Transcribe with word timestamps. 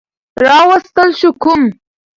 راوستل 0.45 1.09
شو 1.19 1.29
کوم 1.43 1.61